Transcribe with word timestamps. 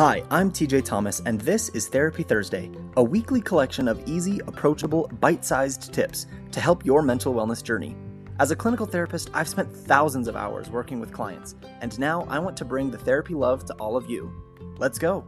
Hi, 0.00 0.24
I'm 0.30 0.50
TJ 0.50 0.86
Thomas, 0.86 1.20
and 1.26 1.38
this 1.42 1.68
is 1.68 1.86
Therapy 1.86 2.22
Thursday, 2.22 2.70
a 2.96 3.04
weekly 3.04 3.42
collection 3.42 3.86
of 3.86 4.02
easy, 4.08 4.40
approachable, 4.46 5.10
bite 5.20 5.44
sized 5.44 5.92
tips 5.92 6.26
to 6.52 6.58
help 6.58 6.86
your 6.86 7.02
mental 7.02 7.34
wellness 7.34 7.62
journey. 7.62 7.94
As 8.38 8.50
a 8.50 8.56
clinical 8.56 8.86
therapist, 8.86 9.28
I've 9.34 9.46
spent 9.46 9.70
thousands 9.70 10.26
of 10.26 10.36
hours 10.36 10.70
working 10.70 11.00
with 11.00 11.12
clients, 11.12 11.54
and 11.82 11.98
now 11.98 12.26
I 12.30 12.38
want 12.38 12.56
to 12.56 12.64
bring 12.64 12.90
the 12.90 12.96
therapy 12.96 13.34
love 13.34 13.66
to 13.66 13.74
all 13.74 13.94
of 13.94 14.08
you. 14.08 14.32
Let's 14.78 14.98
go. 14.98 15.22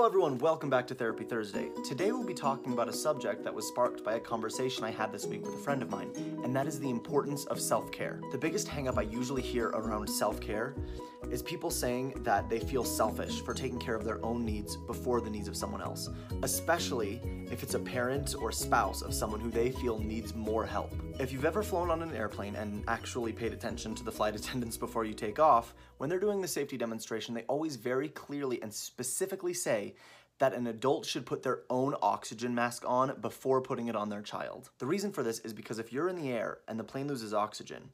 Hello, 0.00 0.08
everyone. 0.08 0.38
Welcome 0.38 0.70
back 0.70 0.86
to 0.86 0.94
Therapy 0.94 1.24
Thursday. 1.24 1.68
Today, 1.86 2.10
we'll 2.10 2.24
be 2.24 2.32
talking 2.32 2.72
about 2.72 2.88
a 2.88 2.92
subject 2.92 3.44
that 3.44 3.54
was 3.54 3.68
sparked 3.68 4.02
by 4.02 4.14
a 4.14 4.18
conversation 4.18 4.82
I 4.82 4.90
had 4.90 5.12
this 5.12 5.26
week 5.26 5.44
with 5.44 5.52
a 5.52 5.58
friend 5.58 5.82
of 5.82 5.90
mine, 5.90 6.10
and 6.42 6.56
that 6.56 6.66
is 6.66 6.80
the 6.80 6.88
importance 6.88 7.44
of 7.44 7.60
self 7.60 7.92
care. 7.92 8.18
The 8.32 8.38
biggest 8.38 8.66
hangup 8.66 8.96
I 8.96 9.02
usually 9.02 9.42
hear 9.42 9.66
around 9.66 10.08
self 10.08 10.40
care 10.40 10.74
is 11.30 11.42
people 11.42 11.70
saying 11.70 12.14
that 12.24 12.48
they 12.48 12.58
feel 12.58 12.82
selfish 12.82 13.42
for 13.42 13.52
taking 13.52 13.78
care 13.78 13.94
of 13.94 14.04
their 14.04 14.24
own 14.24 14.44
needs 14.44 14.76
before 14.76 15.20
the 15.20 15.30
needs 15.30 15.48
of 15.48 15.56
someone 15.56 15.82
else, 15.82 16.08
especially 16.42 17.20
if 17.50 17.62
it's 17.62 17.74
a 17.74 17.78
parent 17.78 18.34
or 18.40 18.50
spouse 18.50 19.02
of 19.02 19.12
someone 19.12 19.38
who 19.38 19.50
they 19.50 19.70
feel 19.70 19.98
needs 19.98 20.34
more 20.34 20.64
help. 20.64 20.94
If 21.18 21.32
you've 21.32 21.44
ever 21.44 21.62
flown 21.62 21.90
on 21.90 22.02
an 22.02 22.14
airplane 22.14 22.56
and 22.56 22.82
actually 22.88 23.32
paid 23.32 23.52
attention 23.52 23.94
to 23.96 24.04
the 24.04 24.10
flight 24.10 24.34
attendants 24.40 24.76
before 24.76 25.04
you 25.04 25.12
take 25.12 25.38
off, 25.38 25.74
when 25.98 26.08
they're 26.08 26.18
doing 26.18 26.40
the 26.40 26.48
safety 26.48 26.76
demonstration, 26.76 27.34
they 27.34 27.42
always 27.42 27.76
very 27.76 28.08
clearly 28.08 28.60
and 28.62 28.72
specifically 28.72 29.52
say 29.52 29.89
that 30.38 30.54
an 30.54 30.66
adult 30.66 31.04
should 31.04 31.26
put 31.26 31.42
their 31.42 31.60
own 31.68 31.94
oxygen 32.02 32.54
mask 32.54 32.82
on 32.86 33.20
before 33.20 33.60
putting 33.60 33.88
it 33.88 33.96
on 33.96 34.08
their 34.08 34.22
child. 34.22 34.70
The 34.78 34.86
reason 34.86 35.12
for 35.12 35.22
this 35.22 35.38
is 35.40 35.52
because 35.52 35.78
if 35.78 35.92
you're 35.92 36.08
in 36.08 36.16
the 36.16 36.32
air 36.32 36.58
and 36.66 36.78
the 36.78 36.84
plane 36.84 37.08
loses 37.08 37.34
oxygen, 37.34 37.90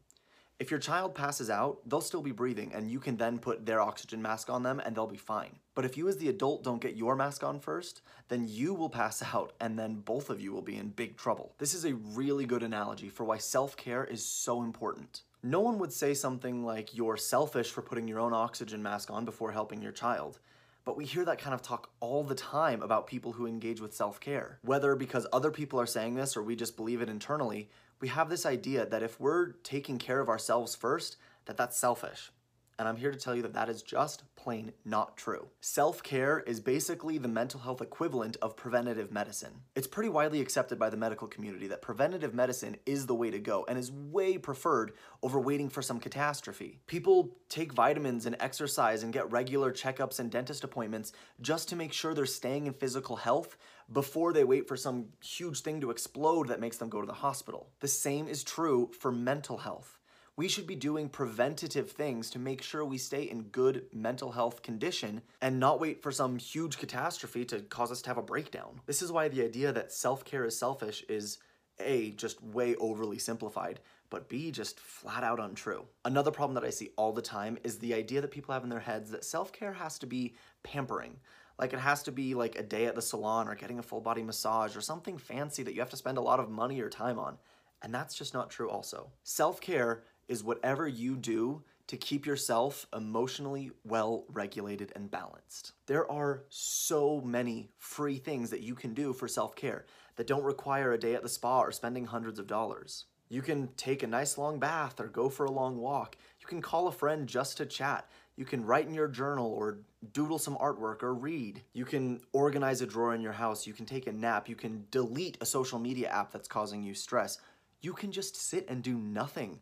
if 0.58 0.70
your 0.70 0.80
child 0.80 1.14
passes 1.14 1.50
out, 1.50 1.80
they'll 1.86 2.00
still 2.00 2.22
be 2.22 2.32
breathing 2.32 2.72
and 2.72 2.90
you 2.90 2.98
can 2.98 3.18
then 3.18 3.38
put 3.38 3.66
their 3.66 3.82
oxygen 3.82 4.22
mask 4.22 4.48
on 4.48 4.62
them 4.62 4.80
and 4.80 4.96
they'll 4.96 5.06
be 5.06 5.18
fine. 5.18 5.58
But 5.74 5.84
if 5.84 5.98
you 5.98 6.08
as 6.08 6.16
the 6.16 6.30
adult 6.30 6.64
don't 6.64 6.80
get 6.80 6.96
your 6.96 7.14
mask 7.14 7.44
on 7.44 7.60
first, 7.60 8.00
then 8.28 8.46
you 8.48 8.72
will 8.72 8.88
pass 8.88 9.22
out 9.34 9.52
and 9.60 9.78
then 9.78 9.96
both 9.96 10.30
of 10.30 10.40
you 10.40 10.52
will 10.52 10.62
be 10.62 10.76
in 10.76 10.88
big 10.88 11.18
trouble. 11.18 11.52
This 11.58 11.74
is 11.74 11.84
a 11.84 11.94
really 11.94 12.46
good 12.46 12.62
analogy 12.62 13.10
for 13.10 13.24
why 13.24 13.36
self-care 13.36 14.04
is 14.04 14.24
so 14.24 14.62
important. 14.62 15.22
No 15.42 15.60
one 15.60 15.78
would 15.78 15.92
say 15.92 16.14
something 16.14 16.64
like 16.64 16.96
you're 16.96 17.18
selfish 17.18 17.70
for 17.70 17.82
putting 17.82 18.08
your 18.08 18.20
own 18.20 18.32
oxygen 18.32 18.82
mask 18.82 19.10
on 19.10 19.26
before 19.26 19.52
helping 19.52 19.82
your 19.82 19.92
child. 19.92 20.38
But 20.86 20.96
we 20.96 21.04
hear 21.04 21.24
that 21.24 21.38
kind 21.38 21.52
of 21.52 21.62
talk 21.62 21.90
all 21.98 22.22
the 22.22 22.36
time 22.36 22.80
about 22.80 23.08
people 23.08 23.32
who 23.32 23.46
engage 23.46 23.80
with 23.80 23.92
self 23.92 24.20
care. 24.20 24.60
Whether 24.62 24.94
because 24.94 25.26
other 25.32 25.50
people 25.50 25.80
are 25.80 25.86
saying 25.86 26.14
this 26.14 26.36
or 26.36 26.44
we 26.44 26.54
just 26.54 26.76
believe 26.76 27.02
it 27.02 27.10
internally, 27.10 27.68
we 28.00 28.06
have 28.08 28.30
this 28.30 28.46
idea 28.46 28.86
that 28.86 29.02
if 29.02 29.18
we're 29.20 29.52
taking 29.64 29.98
care 29.98 30.20
of 30.20 30.28
ourselves 30.28 30.76
first, 30.76 31.16
that 31.46 31.56
that's 31.56 31.76
selfish. 31.76 32.30
And 32.78 32.86
I'm 32.86 32.96
here 32.96 33.10
to 33.10 33.18
tell 33.18 33.34
you 33.34 33.42
that 33.42 33.54
that 33.54 33.70
is 33.70 33.82
just 33.82 34.24
plain 34.36 34.72
not 34.84 35.16
true. 35.16 35.48
Self 35.60 36.02
care 36.02 36.40
is 36.40 36.60
basically 36.60 37.16
the 37.18 37.26
mental 37.26 37.58
health 37.60 37.80
equivalent 37.80 38.36
of 38.42 38.56
preventative 38.56 39.10
medicine. 39.10 39.62
It's 39.74 39.86
pretty 39.86 40.10
widely 40.10 40.40
accepted 40.40 40.78
by 40.78 40.90
the 40.90 40.96
medical 40.96 41.26
community 41.26 41.66
that 41.68 41.80
preventative 41.80 42.34
medicine 42.34 42.76
is 42.84 43.06
the 43.06 43.14
way 43.14 43.30
to 43.30 43.38
go 43.38 43.64
and 43.66 43.78
is 43.78 43.90
way 43.90 44.36
preferred 44.36 44.92
over 45.22 45.40
waiting 45.40 45.70
for 45.70 45.80
some 45.80 45.98
catastrophe. 45.98 46.78
People 46.86 47.36
take 47.48 47.72
vitamins 47.72 48.26
and 48.26 48.36
exercise 48.40 49.02
and 49.02 49.12
get 49.12 49.30
regular 49.30 49.72
checkups 49.72 50.20
and 50.20 50.30
dentist 50.30 50.62
appointments 50.62 51.12
just 51.40 51.68
to 51.70 51.76
make 51.76 51.92
sure 51.92 52.12
they're 52.12 52.26
staying 52.26 52.66
in 52.66 52.74
physical 52.74 53.16
health 53.16 53.56
before 53.92 54.32
they 54.32 54.44
wait 54.44 54.68
for 54.68 54.76
some 54.76 55.06
huge 55.22 55.60
thing 55.60 55.80
to 55.80 55.90
explode 55.90 56.48
that 56.48 56.60
makes 56.60 56.76
them 56.76 56.88
go 56.88 57.00
to 57.00 57.06
the 57.06 57.12
hospital. 57.12 57.70
The 57.80 57.88
same 57.88 58.28
is 58.28 58.44
true 58.44 58.90
for 58.98 59.10
mental 59.10 59.58
health. 59.58 59.95
We 60.38 60.48
should 60.48 60.66
be 60.66 60.76
doing 60.76 61.08
preventative 61.08 61.92
things 61.92 62.28
to 62.30 62.38
make 62.38 62.60
sure 62.60 62.84
we 62.84 62.98
stay 62.98 63.22
in 63.22 63.44
good 63.44 63.86
mental 63.90 64.32
health 64.32 64.60
condition 64.60 65.22
and 65.40 65.58
not 65.58 65.80
wait 65.80 66.02
for 66.02 66.12
some 66.12 66.36
huge 66.36 66.76
catastrophe 66.76 67.46
to 67.46 67.60
cause 67.60 67.90
us 67.90 68.02
to 68.02 68.10
have 68.10 68.18
a 68.18 68.22
breakdown. 68.22 68.82
This 68.84 69.00
is 69.00 69.10
why 69.10 69.28
the 69.28 69.42
idea 69.42 69.72
that 69.72 69.92
self 69.92 70.26
care 70.26 70.44
is 70.44 70.58
selfish 70.58 71.02
is 71.08 71.38
A, 71.80 72.10
just 72.10 72.42
way 72.42 72.76
overly 72.76 73.18
simplified, 73.18 73.80
but 74.10 74.28
B, 74.28 74.50
just 74.50 74.78
flat 74.78 75.24
out 75.24 75.40
untrue. 75.40 75.86
Another 76.04 76.30
problem 76.30 76.54
that 76.56 76.64
I 76.64 76.70
see 76.70 76.90
all 76.96 77.14
the 77.14 77.22
time 77.22 77.56
is 77.64 77.78
the 77.78 77.94
idea 77.94 78.20
that 78.20 78.30
people 78.30 78.52
have 78.52 78.62
in 78.62 78.68
their 78.68 78.78
heads 78.80 79.10
that 79.12 79.24
self 79.24 79.54
care 79.54 79.72
has 79.72 79.98
to 80.00 80.06
be 80.06 80.34
pampering. 80.62 81.16
Like 81.58 81.72
it 81.72 81.80
has 81.80 82.02
to 82.02 82.12
be 82.12 82.34
like 82.34 82.58
a 82.58 82.62
day 82.62 82.84
at 82.84 82.94
the 82.94 83.00
salon 83.00 83.48
or 83.48 83.54
getting 83.54 83.78
a 83.78 83.82
full 83.82 84.02
body 84.02 84.22
massage 84.22 84.76
or 84.76 84.82
something 84.82 85.16
fancy 85.16 85.62
that 85.62 85.72
you 85.72 85.80
have 85.80 85.88
to 85.88 85.96
spend 85.96 86.18
a 86.18 86.20
lot 86.20 86.40
of 86.40 86.50
money 86.50 86.78
or 86.82 86.90
time 86.90 87.18
on. 87.18 87.38
And 87.82 87.94
that's 87.94 88.14
just 88.14 88.34
not 88.34 88.50
true, 88.50 88.68
also. 88.68 89.10
Self 89.22 89.60
care 89.60 90.02
is 90.28 90.44
whatever 90.44 90.86
you 90.86 91.16
do 91.16 91.62
to 91.86 91.96
keep 91.96 92.26
yourself 92.26 92.86
emotionally 92.94 93.70
well 93.84 94.24
regulated 94.28 94.92
and 94.96 95.10
balanced. 95.10 95.72
There 95.86 96.10
are 96.10 96.42
so 96.48 97.20
many 97.20 97.70
free 97.78 98.18
things 98.18 98.50
that 98.50 98.62
you 98.62 98.74
can 98.74 98.92
do 98.92 99.12
for 99.12 99.28
self 99.28 99.54
care 99.54 99.86
that 100.16 100.26
don't 100.26 100.42
require 100.42 100.92
a 100.92 100.98
day 100.98 101.14
at 101.14 101.22
the 101.22 101.28
spa 101.28 101.60
or 101.60 101.70
spending 101.70 102.06
hundreds 102.06 102.38
of 102.38 102.46
dollars. 102.46 103.04
You 103.28 103.42
can 103.42 103.68
take 103.76 104.02
a 104.02 104.06
nice 104.06 104.38
long 104.38 104.58
bath 104.58 105.00
or 105.00 105.08
go 105.08 105.28
for 105.28 105.46
a 105.46 105.50
long 105.50 105.78
walk. 105.78 106.16
You 106.40 106.46
can 106.46 106.62
call 106.62 106.86
a 106.86 106.92
friend 106.92 107.28
just 107.28 107.56
to 107.56 107.66
chat. 107.66 108.08
You 108.36 108.44
can 108.44 108.64
write 108.64 108.86
in 108.86 108.94
your 108.94 109.08
journal 109.08 109.50
or 109.50 109.78
doodle 110.12 110.38
some 110.38 110.56
artwork 110.58 111.02
or 111.02 111.14
read. 111.14 111.62
You 111.72 111.84
can 111.84 112.20
organize 112.32 112.82
a 112.82 112.86
drawer 112.86 113.14
in 113.14 113.20
your 113.20 113.32
house. 113.32 113.66
You 113.66 113.72
can 113.72 113.86
take 113.86 114.06
a 114.06 114.12
nap. 114.12 114.48
You 114.48 114.54
can 114.54 114.86
delete 114.90 115.38
a 115.40 115.46
social 115.46 115.78
media 115.78 116.08
app 116.08 116.30
that's 116.30 116.46
causing 116.46 116.82
you 116.82 116.94
stress. 116.94 117.38
You 117.80 117.92
can 117.92 118.12
just 118.12 118.36
sit 118.36 118.68
and 118.68 118.82
do 118.82 118.96
nothing 118.96 119.58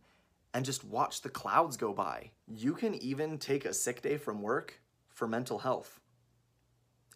and 0.54 0.64
just 0.64 0.84
watch 0.84 1.20
the 1.20 1.28
clouds 1.28 1.76
go 1.76 1.92
by. 1.92 2.30
You 2.46 2.74
can 2.74 2.94
even 2.94 3.38
take 3.38 3.64
a 3.64 3.74
sick 3.74 4.00
day 4.00 4.16
from 4.16 4.40
work 4.40 4.80
for 5.10 5.26
mental 5.26 5.58
health. 5.58 6.00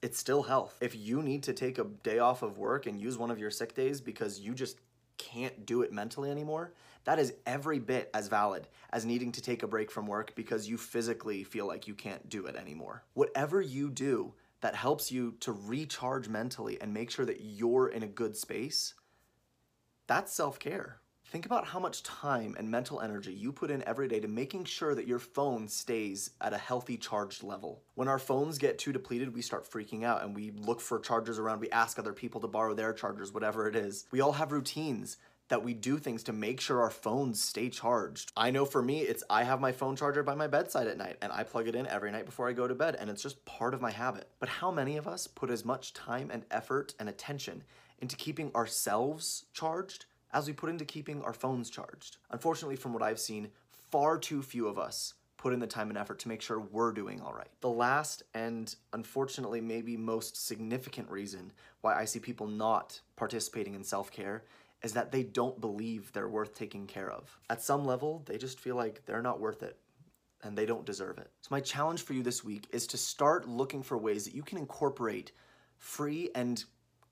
It's 0.02 0.18
still 0.18 0.42
health. 0.42 0.76
If 0.80 0.94
you 0.96 1.22
need 1.22 1.44
to 1.44 1.52
take 1.52 1.78
a 1.78 1.84
day 1.84 2.18
off 2.18 2.42
of 2.42 2.58
work 2.58 2.86
and 2.86 3.00
use 3.00 3.16
one 3.16 3.30
of 3.30 3.38
your 3.38 3.50
sick 3.50 3.74
days 3.74 4.00
because 4.00 4.40
you 4.40 4.54
just 4.54 4.78
can't 5.16 5.66
do 5.66 5.82
it 5.82 5.92
mentally 5.92 6.30
anymore, 6.30 6.74
that 7.04 7.18
is 7.18 7.34
every 7.46 7.78
bit 7.78 8.10
as 8.12 8.28
valid 8.28 8.68
as 8.90 9.04
needing 9.04 9.32
to 9.32 9.40
take 9.40 9.62
a 9.62 9.68
break 9.68 9.90
from 9.90 10.06
work 10.06 10.34
because 10.34 10.68
you 10.68 10.76
physically 10.76 11.44
feel 11.44 11.66
like 11.66 11.86
you 11.86 11.94
can't 11.94 12.28
do 12.28 12.46
it 12.46 12.56
anymore. 12.56 13.04
Whatever 13.14 13.60
you 13.60 13.90
do 13.90 14.34
that 14.60 14.74
helps 14.74 15.10
you 15.10 15.36
to 15.40 15.52
recharge 15.52 16.28
mentally 16.28 16.80
and 16.80 16.92
make 16.92 17.10
sure 17.10 17.24
that 17.24 17.40
you're 17.40 17.88
in 17.88 18.02
a 18.02 18.08
good 18.08 18.36
space, 18.36 18.94
that's 20.06 20.32
self 20.32 20.58
care. 20.58 21.00
Think 21.30 21.44
about 21.44 21.66
how 21.66 21.78
much 21.78 22.02
time 22.02 22.56
and 22.58 22.70
mental 22.70 23.02
energy 23.02 23.34
you 23.34 23.52
put 23.52 23.70
in 23.70 23.86
every 23.86 24.08
day 24.08 24.18
to 24.18 24.28
making 24.28 24.64
sure 24.64 24.94
that 24.94 25.06
your 25.06 25.18
phone 25.18 25.68
stays 25.68 26.30
at 26.40 26.54
a 26.54 26.58
healthy 26.58 26.96
charged 26.96 27.42
level. 27.42 27.82
When 27.96 28.08
our 28.08 28.18
phones 28.18 28.56
get 28.56 28.78
too 28.78 28.94
depleted, 28.94 29.34
we 29.34 29.42
start 29.42 29.70
freaking 29.70 30.04
out 30.04 30.22
and 30.22 30.34
we 30.34 30.52
look 30.52 30.80
for 30.80 30.98
chargers 30.98 31.38
around. 31.38 31.60
We 31.60 31.68
ask 31.70 31.98
other 31.98 32.14
people 32.14 32.40
to 32.40 32.48
borrow 32.48 32.72
their 32.72 32.94
chargers, 32.94 33.30
whatever 33.30 33.68
it 33.68 33.76
is. 33.76 34.06
We 34.10 34.22
all 34.22 34.32
have 34.32 34.52
routines 34.52 35.18
that 35.48 35.62
we 35.62 35.74
do 35.74 35.98
things 35.98 36.22
to 36.22 36.32
make 36.32 36.62
sure 36.62 36.80
our 36.80 36.88
phones 36.88 37.42
stay 37.42 37.68
charged. 37.68 38.32
I 38.34 38.50
know 38.50 38.64
for 38.64 38.80
me, 38.80 39.00
it's 39.00 39.22
I 39.28 39.44
have 39.44 39.60
my 39.60 39.72
phone 39.72 39.96
charger 39.96 40.22
by 40.22 40.34
my 40.34 40.46
bedside 40.46 40.86
at 40.86 40.96
night 40.96 41.18
and 41.20 41.30
I 41.30 41.42
plug 41.42 41.68
it 41.68 41.74
in 41.74 41.86
every 41.88 42.10
night 42.10 42.24
before 42.24 42.48
I 42.48 42.54
go 42.54 42.66
to 42.66 42.74
bed 42.74 42.96
and 42.98 43.10
it's 43.10 43.22
just 43.22 43.44
part 43.44 43.74
of 43.74 43.82
my 43.82 43.90
habit. 43.90 44.30
But 44.40 44.48
how 44.48 44.70
many 44.70 44.96
of 44.96 45.06
us 45.06 45.26
put 45.26 45.50
as 45.50 45.62
much 45.62 45.92
time 45.92 46.30
and 46.32 46.46
effort 46.50 46.94
and 46.98 47.06
attention 47.06 47.64
into 48.00 48.16
keeping 48.16 48.50
ourselves 48.54 49.44
charged 49.52 50.06
as 50.32 50.46
we 50.46 50.52
put 50.52 50.70
into 50.70 50.84
keeping 50.84 51.22
our 51.22 51.32
phones 51.32 51.70
charged. 51.70 52.18
Unfortunately, 52.30 52.76
from 52.76 52.92
what 52.92 53.02
I've 53.02 53.20
seen, 53.20 53.48
far 53.90 54.18
too 54.18 54.42
few 54.42 54.68
of 54.68 54.78
us 54.78 55.14
put 55.36 55.52
in 55.52 55.60
the 55.60 55.66
time 55.66 55.88
and 55.88 55.96
effort 55.96 56.18
to 56.18 56.28
make 56.28 56.42
sure 56.42 56.58
we're 56.58 56.92
doing 56.92 57.20
all 57.20 57.32
right. 57.32 57.48
The 57.60 57.70
last 57.70 58.24
and 58.34 58.74
unfortunately 58.92 59.60
maybe 59.60 59.96
most 59.96 60.46
significant 60.46 61.08
reason 61.08 61.52
why 61.80 61.96
I 61.96 62.04
see 62.04 62.18
people 62.18 62.48
not 62.48 63.00
participating 63.16 63.74
in 63.74 63.84
self-care 63.84 64.42
is 64.82 64.92
that 64.92 65.12
they 65.12 65.22
don't 65.22 65.60
believe 65.60 66.12
they're 66.12 66.28
worth 66.28 66.54
taking 66.54 66.86
care 66.86 67.10
of. 67.10 67.38
At 67.50 67.62
some 67.62 67.84
level, 67.84 68.22
they 68.26 68.36
just 68.36 68.60
feel 68.60 68.76
like 68.76 69.02
they're 69.06 69.22
not 69.22 69.40
worth 69.40 69.62
it 69.62 69.78
and 70.42 70.56
they 70.56 70.66
don't 70.66 70.84
deserve 70.86 71.18
it. 71.18 71.30
So 71.40 71.48
my 71.50 71.60
challenge 71.60 72.02
for 72.02 72.12
you 72.14 72.22
this 72.22 72.44
week 72.44 72.66
is 72.70 72.86
to 72.88 72.96
start 72.96 73.48
looking 73.48 73.82
for 73.82 73.96
ways 73.96 74.24
that 74.24 74.34
you 74.34 74.42
can 74.42 74.58
incorporate 74.58 75.32
free 75.78 76.30
and 76.34 76.64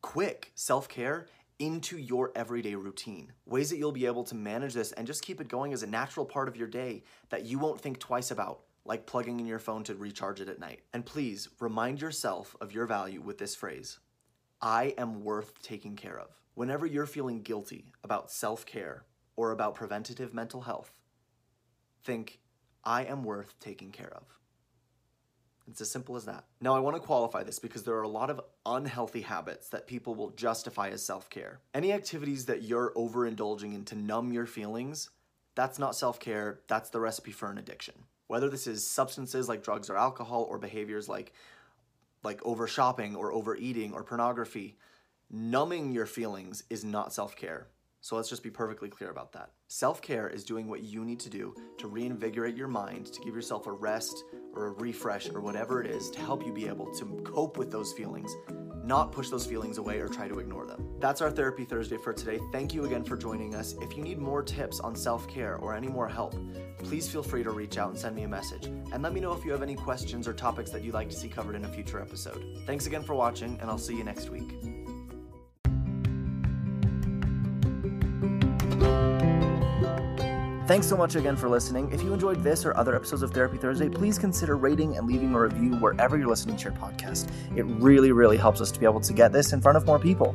quick 0.02 0.50
self-care 0.54 1.26
into 1.58 1.98
your 1.98 2.32
everyday 2.34 2.74
routine. 2.74 3.32
Ways 3.46 3.70
that 3.70 3.78
you'll 3.78 3.92
be 3.92 4.06
able 4.06 4.24
to 4.24 4.34
manage 4.34 4.74
this 4.74 4.92
and 4.92 5.06
just 5.06 5.22
keep 5.22 5.40
it 5.40 5.48
going 5.48 5.72
as 5.72 5.82
a 5.82 5.86
natural 5.86 6.26
part 6.26 6.48
of 6.48 6.56
your 6.56 6.68
day 6.68 7.02
that 7.30 7.44
you 7.44 7.58
won't 7.58 7.80
think 7.80 7.98
twice 7.98 8.30
about, 8.30 8.60
like 8.84 9.06
plugging 9.06 9.40
in 9.40 9.46
your 9.46 9.58
phone 9.58 9.82
to 9.84 9.94
recharge 9.94 10.40
it 10.40 10.48
at 10.48 10.60
night. 10.60 10.80
And 10.92 11.04
please 11.04 11.48
remind 11.60 12.00
yourself 12.00 12.54
of 12.60 12.72
your 12.72 12.86
value 12.86 13.20
with 13.20 13.38
this 13.38 13.54
phrase 13.54 13.98
I 14.60 14.94
am 14.98 15.22
worth 15.22 15.60
taking 15.62 15.96
care 15.96 16.18
of. 16.18 16.30
Whenever 16.54 16.86
you're 16.86 17.06
feeling 17.06 17.42
guilty 17.42 17.92
about 18.02 18.30
self 18.30 18.64
care 18.64 19.04
or 19.36 19.52
about 19.52 19.74
preventative 19.74 20.32
mental 20.32 20.62
health, 20.62 20.92
think, 22.04 22.40
I 22.84 23.04
am 23.04 23.24
worth 23.24 23.58
taking 23.60 23.90
care 23.90 24.12
of. 24.14 24.22
It's 25.68 25.80
as 25.80 25.90
simple 25.90 26.16
as 26.16 26.24
that. 26.26 26.44
Now, 26.60 26.76
I 26.76 26.78
want 26.78 26.96
to 26.96 27.00
qualify 27.02 27.42
this 27.42 27.58
because 27.58 27.82
there 27.82 27.96
are 27.96 28.02
a 28.02 28.08
lot 28.08 28.30
of 28.30 28.40
unhealthy 28.64 29.22
habits 29.22 29.68
that 29.70 29.86
people 29.86 30.14
will 30.14 30.30
justify 30.30 30.90
as 30.90 31.04
self 31.04 31.28
care. 31.28 31.60
Any 31.74 31.92
activities 31.92 32.46
that 32.46 32.62
you're 32.62 32.92
overindulging 32.94 33.74
in 33.74 33.84
to 33.86 33.96
numb 33.96 34.32
your 34.32 34.46
feelings, 34.46 35.10
That's 35.56 35.78
not 35.78 35.96
self 35.96 36.20
care, 36.20 36.60
that's 36.68 36.90
the 36.90 37.00
recipe 37.00 37.32
for 37.32 37.50
an 37.50 37.58
addiction. 37.58 37.94
Whether 38.28 38.48
this 38.50 38.66
is 38.66 38.86
substances 38.86 39.48
like 39.48 39.62
drugs 39.62 39.90
or 39.90 39.96
alcohol 39.96 40.46
or 40.48 40.58
behaviors 40.58 41.08
like 41.08 41.32
like 42.22 42.44
over 42.44 42.66
shopping 42.66 43.16
or 43.16 43.32
overeating 43.32 43.92
or 43.92 44.02
pornography, 44.04 44.76
numbing 45.30 45.92
your 45.92 46.06
feelings 46.06 46.64
is 46.70 46.84
not 46.84 47.12
self 47.12 47.36
care. 47.36 47.68
So 48.06 48.14
let's 48.14 48.28
just 48.28 48.44
be 48.44 48.50
perfectly 48.50 48.88
clear 48.88 49.10
about 49.10 49.32
that. 49.32 49.50
Self 49.66 50.00
care 50.00 50.28
is 50.28 50.44
doing 50.44 50.68
what 50.68 50.84
you 50.84 51.04
need 51.04 51.18
to 51.18 51.28
do 51.28 51.52
to 51.78 51.88
reinvigorate 51.88 52.54
your 52.54 52.68
mind, 52.68 53.06
to 53.06 53.20
give 53.20 53.34
yourself 53.34 53.66
a 53.66 53.72
rest 53.72 54.22
or 54.54 54.66
a 54.66 54.70
refresh 54.70 55.28
or 55.30 55.40
whatever 55.40 55.82
it 55.82 55.90
is 55.90 56.08
to 56.10 56.20
help 56.20 56.46
you 56.46 56.52
be 56.52 56.68
able 56.68 56.94
to 56.94 57.20
cope 57.24 57.58
with 57.58 57.72
those 57.72 57.92
feelings, 57.94 58.32
not 58.84 59.10
push 59.10 59.28
those 59.28 59.44
feelings 59.44 59.78
away 59.78 59.98
or 59.98 60.06
try 60.06 60.28
to 60.28 60.38
ignore 60.38 60.66
them. 60.66 60.86
That's 61.00 61.20
our 61.20 61.32
Therapy 61.32 61.64
Thursday 61.64 61.96
for 61.96 62.12
today. 62.12 62.38
Thank 62.52 62.72
you 62.72 62.84
again 62.84 63.02
for 63.02 63.16
joining 63.16 63.56
us. 63.56 63.74
If 63.80 63.96
you 63.96 64.04
need 64.04 64.18
more 64.20 64.44
tips 64.44 64.78
on 64.78 64.94
self 64.94 65.26
care 65.26 65.56
or 65.56 65.74
any 65.74 65.88
more 65.88 66.08
help, 66.08 66.36
please 66.78 67.08
feel 67.08 67.24
free 67.24 67.42
to 67.42 67.50
reach 67.50 67.76
out 67.76 67.90
and 67.90 67.98
send 67.98 68.14
me 68.14 68.22
a 68.22 68.28
message. 68.28 68.66
And 68.66 69.02
let 69.02 69.14
me 69.14 69.20
know 69.20 69.32
if 69.32 69.44
you 69.44 69.50
have 69.50 69.64
any 69.64 69.74
questions 69.74 70.28
or 70.28 70.32
topics 70.32 70.70
that 70.70 70.84
you'd 70.84 70.94
like 70.94 71.10
to 71.10 71.16
see 71.16 71.26
covered 71.26 71.56
in 71.56 71.64
a 71.64 71.68
future 71.68 72.00
episode. 72.00 72.62
Thanks 72.66 72.86
again 72.86 73.02
for 73.02 73.16
watching, 73.16 73.58
and 73.60 73.68
I'll 73.68 73.78
see 73.78 73.96
you 73.96 74.04
next 74.04 74.30
week. 74.30 74.85
Thanks 80.66 80.88
so 80.88 80.96
much 80.96 81.14
again 81.14 81.36
for 81.36 81.48
listening. 81.48 81.92
If 81.92 82.02
you 82.02 82.12
enjoyed 82.12 82.42
this 82.42 82.66
or 82.66 82.76
other 82.76 82.96
episodes 82.96 83.22
of 83.22 83.30
Therapy 83.30 83.56
Thursday, 83.56 83.88
please 83.88 84.18
consider 84.18 84.56
rating 84.56 84.96
and 84.96 85.06
leaving 85.06 85.32
a 85.32 85.40
review 85.40 85.76
wherever 85.76 86.18
you're 86.18 86.26
listening 86.26 86.56
to 86.56 86.64
your 86.64 86.72
podcast. 86.72 87.30
It 87.54 87.62
really, 87.62 88.10
really 88.10 88.36
helps 88.36 88.60
us 88.60 88.72
to 88.72 88.80
be 88.80 88.84
able 88.84 88.98
to 88.98 89.12
get 89.12 89.32
this 89.32 89.52
in 89.52 89.60
front 89.60 89.76
of 89.76 89.86
more 89.86 90.00
people. 90.00 90.34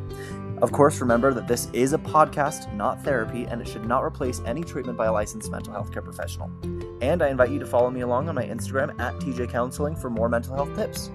Of 0.61 0.71
course, 0.71 1.01
remember 1.01 1.33
that 1.33 1.49
this 1.49 1.67
is 1.73 1.91
a 1.91 1.97
podcast, 1.97 2.73
not 2.75 3.03
therapy, 3.03 3.43
and 3.43 3.59
it 3.59 3.67
should 3.67 3.85
not 3.85 4.05
replace 4.05 4.41
any 4.45 4.63
treatment 4.63 4.97
by 4.97 5.07
a 5.07 5.11
licensed 5.11 5.51
mental 5.51 5.73
health 5.73 5.91
care 5.91 6.01
professional. 6.01 6.49
And 7.01 7.21
I 7.21 7.27
invite 7.27 7.49
you 7.49 7.59
to 7.59 7.65
follow 7.65 7.89
me 7.89 7.99
along 7.99 8.29
on 8.29 8.35
my 8.35 8.45
Instagram 8.45 8.97
at 9.01 9.15
TJ 9.15 9.49
Counseling 9.49 9.97
for 9.97 10.09
more 10.09 10.29
mental 10.29 10.55
health 10.55 10.73
tips. 10.77 11.11